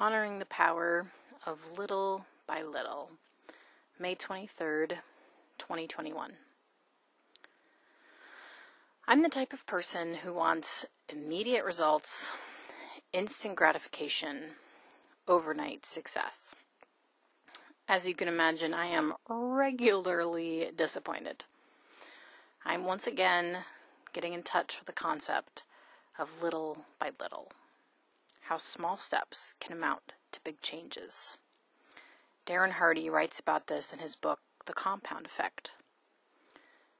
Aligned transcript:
Honoring 0.00 0.38
the 0.38 0.46
Power 0.46 1.08
of 1.44 1.76
Little 1.76 2.24
by 2.46 2.62
Little, 2.62 3.10
May 3.98 4.14
23rd, 4.14 4.92
2021. 5.58 6.32
I'm 9.06 9.22
the 9.22 9.28
type 9.28 9.52
of 9.52 9.66
person 9.66 10.14
who 10.24 10.32
wants 10.32 10.86
immediate 11.10 11.66
results, 11.66 12.32
instant 13.12 13.56
gratification, 13.56 14.52
overnight 15.28 15.84
success. 15.84 16.54
As 17.86 18.08
you 18.08 18.14
can 18.14 18.26
imagine, 18.26 18.72
I 18.72 18.86
am 18.86 19.12
regularly 19.28 20.70
disappointed. 20.74 21.44
I'm 22.64 22.84
once 22.86 23.06
again 23.06 23.64
getting 24.14 24.32
in 24.32 24.44
touch 24.44 24.78
with 24.78 24.86
the 24.86 24.94
concept 24.94 25.64
of 26.18 26.42
little 26.42 26.86
by 26.98 27.10
little 27.20 27.52
how 28.50 28.56
small 28.56 28.96
steps 28.96 29.54
can 29.60 29.72
amount 29.72 30.14
to 30.32 30.40
big 30.42 30.60
changes. 30.60 31.38
Darren 32.44 32.72
Hardy 32.72 33.08
writes 33.08 33.38
about 33.38 33.68
this 33.68 33.92
in 33.92 34.00
his 34.00 34.16
book, 34.16 34.40
The 34.66 34.72
Compound 34.72 35.24
Effect. 35.24 35.70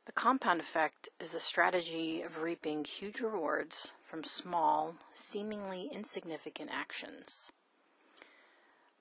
The 0.06 0.12
compound 0.12 0.60
effect 0.60 1.08
is 1.18 1.30
the 1.30 1.40
strategy 1.40 2.22
of 2.22 2.42
reaping 2.42 2.84
huge 2.84 3.18
rewards 3.18 3.90
from 4.00 4.22
small, 4.22 4.94
seemingly 5.12 5.90
insignificant 5.92 6.70
actions. 6.72 7.50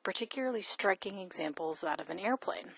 Particularly 0.02 0.63
striking 0.63 1.20
examples 1.20 1.81
that 1.81 2.02
of 2.02 2.09
an 2.09 2.18
airplane. 2.18 2.71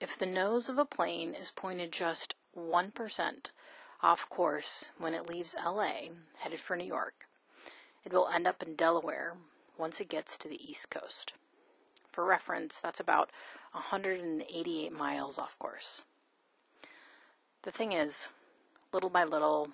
If 0.00 0.16
the 0.16 0.26
nose 0.26 0.68
of 0.68 0.78
a 0.78 0.84
plane 0.84 1.34
is 1.34 1.50
pointed 1.50 1.92
just 1.92 2.36
1% 2.56 3.50
off 4.00 4.28
course 4.28 4.92
when 4.96 5.12
it 5.12 5.28
leaves 5.28 5.56
LA 5.64 6.10
headed 6.38 6.60
for 6.60 6.76
New 6.76 6.84
York, 6.86 7.26
it 8.04 8.12
will 8.12 8.28
end 8.28 8.46
up 8.46 8.62
in 8.62 8.74
Delaware 8.74 9.34
once 9.78 10.00
it 10.00 10.08
gets 10.08 10.36
to 10.38 10.48
the 10.48 10.60
East 10.62 10.90
Coast. 10.90 11.32
For 12.10 12.24
reference, 12.24 12.78
that's 12.78 13.00
about 13.00 13.30
188 13.72 14.92
miles 14.92 15.38
off 15.38 15.58
course. 15.58 16.02
The 17.62 17.72
thing 17.72 17.92
is, 17.92 18.28
little 18.92 19.10
by 19.10 19.24
little, 19.24 19.70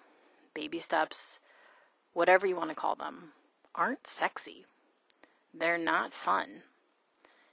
baby 0.55 0.79
steps, 0.79 1.39
whatever 2.13 2.47
you 2.47 2.57
want 2.57 2.71
to 2.71 2.75
call 2.75 2.95
them, 2.95 3.33
aren't 3.75 4.07
sexy. 4.07 4.65
They're 5.53 5.77
not 5.77 6.15
fun. 6.15 6.63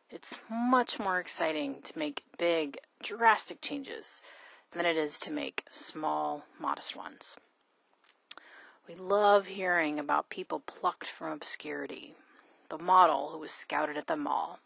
It's 0.09 0.39
much 0.49 0.99
more 0.99 1.19
exciting 1.19 1.81
to 1.83 1.99
make 1.99 2.23
big, 2.37 2.77
drastic 3.03 3.61
changes 3.61 4.21
than 4.71 4.85
it 4.85 4.95
is 4.95 5.17
to 5.19 5.31
make 5.31 5.65
small, 5.71 6.45
modest 6.59 6.95
ones. 6.95 7.35
We 8.87 8.95
love 8.95 9.47
hearing 9.47 9.99
about 9.99 10.29
people 10.29 10.61
plucked 10.61 11.07
from 11.07 11.33
obscurity. 11.33 12.13
The 12.69 12.77
model 12.77 13.31
who 13.31 13.39
was 13.39 13.51
scouted 13.51 13.97
at 13.97 14.07
the 14.07 14.15
mall. 14.15 14.59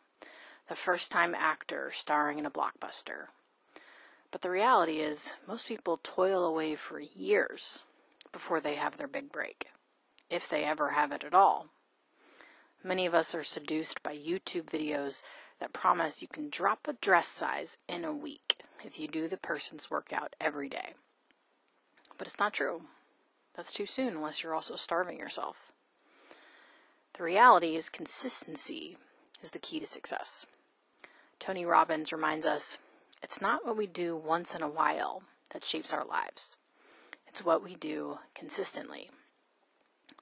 The 0.69 0.75
first 0.75 1.09
time 1.09 1.33
actor 1.33 1.89
starring 1.91 2.38
in 2.38 2.45
a 2.45 2.52
blockbuster. 2.52 3.30
But 4.30 4.42
the 4.42 4.52
reality 4.52 4.97
is, 4.99 5.38
most 5.47 5.67
people 5.67 5.97
toil 5.97 6.45
away 6.45 6.75
for 6.75 6.99
years 6.99 7.83
before 8.31 8.59
they 8.59 8.75
have 8.75 8.97
their 8.97 9.08
big 9.08 9.31
break, 9.31 9.72
if 10.30 10.47
they 10.47 10.66
ever 10.66 10.89
have 10.89 11.11
it 11.11 11.23
at 11.23 11.33
all. 11.33 11.69
Many 12.83 13.08
of 13.08 13.16
us 13.16 13.33
are 13.33 13.44
seduced 13.44 14.03
by 14.03 14.16
YouTube 14.16 14.66
videos 14.66 15.23
that 15.59 15.73
promise 15.73 16.22
you 16.22 16.27
can 16.27 16.49
drop 16.49 16.88
a 16.88 16.94
dress 16.94 17.27
size 17.27 17.75
in 17.89 18.05
a 18.05 18.14
week 18.14 18.58
if 18.86 18.99
you 18.99 19.08
do 19.08 19.27
the 19.27 19.38
person's 19.38 19.89
workout 19.89 20.36
every 20.39 20.69
day. 20.69 20.94
But 22.19 22.27
it's 22.27 22.39
not 22.39 22.53
true. 22.53 22.83
That's 23.55 23.71
too 23.71 23.85
soon 23.85 24.16
unless 24.16 24.44
you're 24.44 24.55
also 24.55 24.75
starving 24.75 25.19
yourself. 25.19 25.71
The 27.13 27.23
reality 27.23 27.75
is 27.75 27.89
consistency 27.89 28.97
is 29.41 29.52
the 29.52 29.59
key 29.59 29.80
to 29.80 29.85
success. 29.85 30.45
Tony 31.39 31.66
Robbins 31.66 32.13
reminds 32.13 32.45
us 32.45 32.77
it's 33.21 33.41
not 33.41 33.66
what 33.66 33.77
we 33.77 33.88
do 33.88 34.16
once 34.16 34.55
in 34.55 34.61
a 34.61 34.69
while 34.69 35.23
that 35.53 35.64
shapes 35.64 35.93
our 35.93 36.05
lives. 36.05 36.55
It's 37.27 37.43
what 37.43 37.64
we 37.64 37.76
do 37.76 38.20
consistently. 38.33 39.09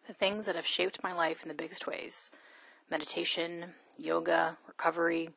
The 0.08 0.14
things 0.14 0.46
that 0.46 0.56
have 0.56 0.66
shaped 0.66 1.04
my 1.04 1.14
life 1.14 1.44
in 1.44 1.50
the 1.50 1.54
biggest 1.54 1.86
ways 1.86 2.32
meditation, 2.90 3.74
yoga, 3.98 4.58
recovery 4.68 5.30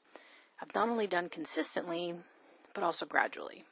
I've 0.63 0.75
not 0.77 0.89
only 0.89 1.09
done 1.09 1.29
consistently, 1.29 2.15
but 2.73 2.85
also 2.85 3.05
gradually. 3.05 3.65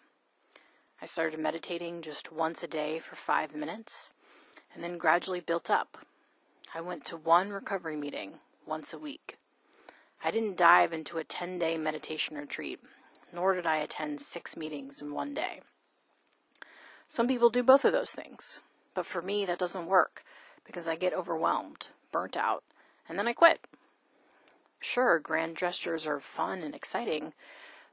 I 1.02 1.06
started 1.06 1.40
meditating 1.40 2.02
just 2.02 2.30
once 2.30 2.62
a 2.62 2.68
day 2.68 2.98
for 2.98 3.16
five 3.16 3.54
minutes 3.54 4.10
and 4.74 4.84
then 4.84 4.98
gradually 4.98 5.40
built 5.40 5.70
up. 5.70 5.96
I 6.74 6.82
went 6.82 7.04
to 7.06 7.16
one 7.16 7.50
recovery 7.50 7.96
meeting 7.96 8.34
once 8.66 8.92
a 8.92 8.98
week. 8.98 9.38
I 10.22 10.30
didn't 10.30 10.58
dive 10.58 10.92
into 10.92 11.16
a 11.16 11.24
10 11.24 11.58
day 11.58 11.78
meditation 11.78 12.36
retreat, 12.36 12.80
nor 13.32 13.54
did 13.54 13.66
I 13.66 13.78
attend 13.78 14.20
six 14.20 14.58
meetings 14.58 15.00
in 15.00 15.14
one 15.14 15.32
day. 15.32 15.62
Some 17.08 17.26
people 17.26 17.48
do 17.48 17.62
both 17.62 17.86
of 17.86 17.92
those 17.92 18.12
things, 18.12 18.60
but 18.94 19.06
for 19.06 19.22
me, 19.22 19.46
that 19.46 19.58
doesn't 19.58 19.86
work 19.86 20.22
because 20.66 20.86
I 20.86 20.96
get 20.96 21.14
overwhelmed, 21.14 21.88
burnt 22.12 22.36
out, 22.36 22.62
and 23.08 23.18
then 23.18 23.26
I 23.26 23.32
quit. 23.32 23.66
Sure, 24.78 25.18
grand 25.18 25.56
gestures 25.56 26.06
are 26.06 26.20
fun 26.20 26.60
and 26.60 26.74
exciting, 26.74 27.32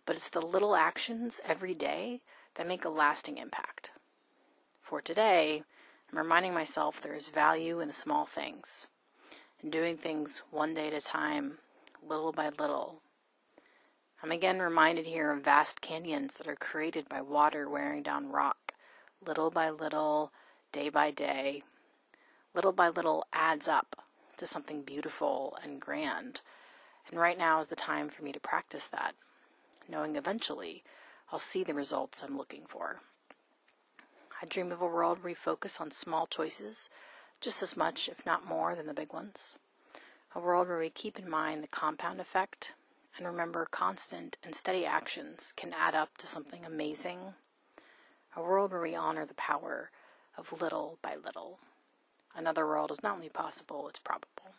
but 0.06 0.18
it's 0.18 0.30
the 0.30 0.42
little 0.46 0.76
actions 0.76 1.40
every 1.46 1.74
day 1.74 2.22
that 2.58 2.68
make 2.68 2.84
a 2.84 2.90
lasting 2.90 3.38
impact. 3.38 3.92
For 4.82 5.02
today, 5.02 5.64
I'm 6.12 6.18
reminding 6.18 6.54
myself 6.54 7.00
there 7.00 7.14
is 7.14 7.30
value 7.30 7.80
in 7.80 7.88
the 7.88 7.94
small 7.94 8.26
things 8.26 8.88
and 9.62 9.72
doing 9.72 9.96
things 9.96 10.44
one 10.52 10.74
day 10.74 10.88
at 10.88 10.94
a 10.94 11.02
time, 11.02 11.60
little 12.06 12.32
by 12.32 12.50
little. 12.50 13.02
I'm 14.24 14.32
again 14.32 14.60
reminded 14.60 15.06
here 15.06 15.32
of 15.32 15.44
vast 15.44 15.82
canyons 15.82 16.34
that 16.36 16.48
are 16.48 16.56
created 16.56 17.08
by 17.08 17.22
water 17.22 17.70
wearing 17.70 18.02
down 18.02 18.32
rock, 18.32 18.74
little 19.26 19.52
by 19.52 19.70
little, 19.70 20.32
day 20.72 20.90
by 20.90 21.12
day. 21.12 21.62
Little 22.56 22.72
by 22.72 22.90
little 22.90 23.28
adds 23.32 23.68
up 23.68 23.96
to 24.38 24.48
something 24.48 24.82
beautiful 24.82 25.56
and 25.64 25.80
grand. 25.80 26.42
And 27.10 27.20
right 27.20 27.38
now 27.38 27.60
is 27.60 27.68
the 27.68 27.76
time 27.76 28.10
for 28.10 28.24
me 28.24 28.32
to 28.32 28.40
practice 28.40 28.88
that, 28.88 29.14
knowing 29.88 30.16
eventually 30.16 30.84
I'll 31.32 31.40
see 31.40 31.64
the 31.64 31.74
results 31.74 32.24
I'm 32.24 32.38
looking 32.38 32.64
for. 32.68 33.02
I 34.42 34.46
dream 34.46 34.72
of 34.72 34.82
a 34.82 34.86
world 34.86 35.18
where 35.18 35.32
we 35.32 35.34
focus 35.34 35.82
on 35.82 35.92
small 35.92 36.26
choices 36.26 36.90
just 37.42 37.62
as 37.62 37.76
much, 37.76 38.08
if 38.08 38.26
not 38.26 38.48
more, 38.48 38.76
than 38.76 38.88
the 38.88 38.94
big 38.94 39.12
ones. 39.12 39.58
A 40.36 40.40
world 40.40 40.68
where 40.68 40.80
we 40.80 40.90
keep 40.90 41.20
in 41.20 41.30
mind 41.30 41.64
the 41.64 41.68
compound 41.68 42.22
effect 42.22 42.74
and 43.18 43.26
remember 43.26 43.68
constant 43.70 44.38
and 44.44 44.56
steady 44.56 44.86
actions 44.86 45.54
can 45.58 45.74
add 45.74 45.96
up 45.96 46.18
to 46.18 46.28
something 46.28 46.64
amazing. 46.64 47.34
A 48.36 48.42
world 48.42 48.72
where 48.72 48.82
we 48.82 48.96
honor 48.96 49.26
the 49.26 49.34
power 49.34 49.90
of 50.38 50.62
little 50.62 50.98
by 51.02 51.16
little. 51.16 51.60
Another 52.36 52.66
world 52.66 52.92
is 52.92 53.02
not 53.02 53.16
only 53.16 53.30
possible, 53.30 53.90
it's 53.90 54.00
probable. 54.00 54.54